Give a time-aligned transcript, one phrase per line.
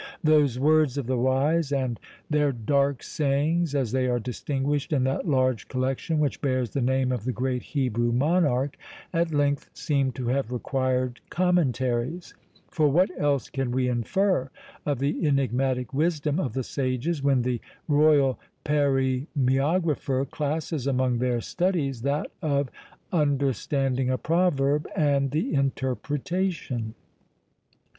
[0.23, 5.27] Those "WORDS OF THE WISE and their DARK SAYINGS," as they are distinguished in that
[5.27, 8.77] large collection which bears the name of the great Hebrew monarch,
[9.13, 12.33] at length seem to have required commentaries;
[12.67, 14.49] for what else can we infer
[14.87, 22.01] of the enigmatic wisdom of the sages, when the royal paroemiographer classes among their studies,
[22.01, 22.69] that of
[23.11, 26.95] "understanding a proverb and the interpretation?"